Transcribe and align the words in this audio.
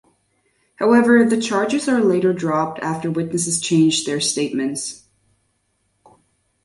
However 0.77 1.23
the 1.29 1.39
charges 1.39 1.87
are 1.87 2.01
later 2.03 2.33
dropped 2.33 2.79
after 2.79 3.11
witnesses 3.11 3.61
changed 3.61 4.07
their 4.07 4.19
statements. 4.19 5.03